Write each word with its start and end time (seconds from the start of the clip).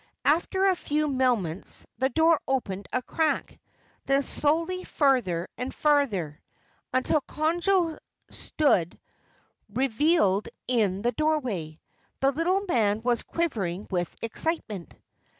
After 0.25 0.65
a 0.67 0.75
few 0.75 1.07
moments 1.07 1.85
the 1.99 2.09
door 2.09 2.41
opened 2.47 2.87
a 2.91 3.03
crack, 3.03 3.59
then 4.07 4.23
slowly 4.23 4.83
farther 4.83 5.47
and 5.59 5.71
farther, 5.71 6.41
until 6.91 7.21
Conjo 7.21 7.99
stood 8.27 8.99
revealed 9.71 10.47
in 10.67 11.03
the 11.03 11.11
doorway. 11.11 11.79
The 12.19 12.31
little 12.31 12.65
man 12.67 13.03
was 13.03 13.21
quivering 13.21 13.85
with 13.91 14.15
excitement. 14.23 14.95